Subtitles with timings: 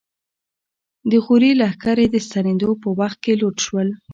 [1.09, 3.89] د غوري لښکرې د ستنېدو په وخت کې لوټ شول.